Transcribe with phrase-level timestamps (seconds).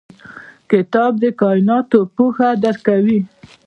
[0.71, 3.19] کتاب د کایناتو پوهه درکوي.